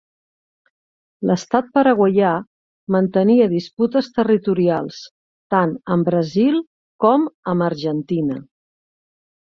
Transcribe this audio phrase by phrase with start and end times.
[1.31, 2.31] L'estat paraguaià
[2.97, 5.05] mantenia disputes territorials
[5.55, 6.61] tant amb Brasil
[7.07, 8.45] com amb Argentina.